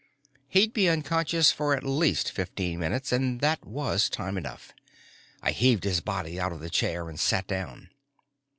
He'd 0.47 0.73
be 0.73 0.89
unconscious 0.89 1.51
for 1.51 1.75
at 1.75 1.83
least 1.83 2.31
fifteen 2.31 2.79
minutes 2.79 3.11
and 3.11 3.39
that 3.41 3.63
was 3.67 4.09
time 4.09 4.35
enough. 4.35 4.73
I 5.43 5.51
heaved 5.51 5.83
his 5.83 6.01
body 6.01 6.39
out 6.39 6.51
of 6.51 6.59
the 6.59 6.71
chair 6.71 7.07
and 7.07 7.19
sat 7.19 7.45
down. 7.45 7.91